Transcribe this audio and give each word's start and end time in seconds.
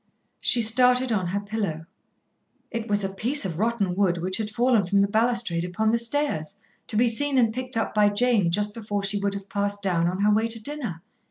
She 0.39 0.63
started 0.63 1.11
on 1.11 1.27
her 1.27 1.39
pillow. 1.39 1.85
It 2.71 2.87
was 2.89 3.03
a 3.03 3.09
piece 3.09 3.45
of 3.45 3.59
rotten 3.59 3.95
wood 3.95 4.17
which 4.17 4.37
had 4.37 4.49
fallen 4.49 4.83
from 4.87 4.97
the 4.97 5.07
balustrade 5.07 5.63
upon 5.63 5.91
the 5.91 5.99
stairs, 5.99 6.55
to 6.87 6.95
be 6.95 7.07
seen 7.07 7.37
and 7.37 7.53
picked 7.53 7.77
up 7.77 7.93
by 7.93 8.09
Jane 8.09 8.49
just 8.49 8.73
before 8.73 9.03
she 9.03 9.19
would 9.19 9.35
have 9.35 9.47
passed 9.47 9.83
down 9.83 10.07
on 10.07 10.21
her 10.21 10.33
way 10.33 10.47
to 10.47 10.59
dinner. 10.59 11.03